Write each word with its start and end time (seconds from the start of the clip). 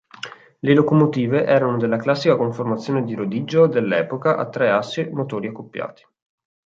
Le 0.57 0.73
locomotive 0.73 1.45
erano 1.45 1.77
della 1.77 1.97
classica 1.97 2.35
conformazione 2.35 3.03
di 3.03 3.13
rodiggio 3.13 3.67
dell'epoca 3.67 4.35
a 4.35 4.49
tre 4.49 4.71
assi 4.71 5.07
motori 5.11 5.45
accoppiati. 5.45 6.03